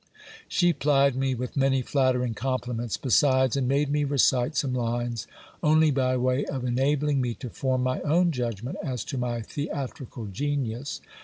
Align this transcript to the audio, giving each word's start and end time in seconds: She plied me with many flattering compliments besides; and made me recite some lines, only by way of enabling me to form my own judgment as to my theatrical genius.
She 0.47 0.73
plied 0.73 1.15
me 1.15 1.35
with 1.35 1.55
many 1.55 1.83
flattering 1.83 2.33
compliments 2.33 2.97
besides; 2.97 3.55
and 3.55 3.67
made 3.67 3.91
me 3.91 4.03
recite 4.03 4.57
some 4.57 4.73
lines, 4.73 5.27
only 5.61 5.91
by 5.91 6.17
way 6.17 6.43
of 6.43 6.65
enabling 6.65 7.21
me 7.21 7.35
to 7.35 7.51
form 7.51 7.83
my 7.83 8.01
own 8.01 8.31
judgment 8.31 8.79
as 8.81 9.03
to 9.03 9.19
my 9.19 9.41
theatrical 9.43 10.25
genius. 10.25 11.01